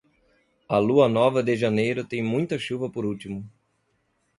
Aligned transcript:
A 0.75 0.79
lua 0.79 1.07
nova 1.07 1.43
de 1.43 1.55
janeiro 1.55 2.03
tem 2.03 2.23
muita 2.23 2.57
chuva 2.57 2.89
por 2.89 3.05
último. 3.05 3.47